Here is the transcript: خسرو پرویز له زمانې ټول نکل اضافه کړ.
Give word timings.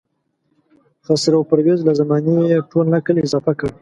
خسرو 1.05 1.39
پرویز 1.49 1.79
له 1.87 1.93
زمانې 1.99 2.35
ټول 2.71 2.85
نکل 2.95 3.15
اضافه 3.25 3.53
کړ. 3.59 3.69